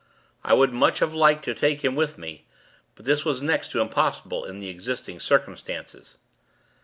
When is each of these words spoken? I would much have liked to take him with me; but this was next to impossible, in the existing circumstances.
I 0.43 0.55
would 0.55 0.73
much 0.73 0.97
have 0.97 1.13
liked 1.13 1.45
to 1.45 1.53
take 1.53 1.85
him 1.85 1.95
with 1.95 2.17
me; 2.17 2.43
but 2.95 3.05
this 3.05 3.23
was 3.23 3.39
next 3.39 3.69
to 3.69 3.81
impossible, 3.81 4.45
in 4.45 4.59
the 4.59 4.67
existing 4.67 5.19
circumstances. 5.19 6.17